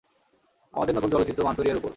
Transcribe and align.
আমাদের 0.73 0.93
নতুন 0.95 1.09
চলচ্চিত্র 1.13 1.45
মাঞ্চুরিয়ার 1.45 1.79
উপর। 1.79 1.89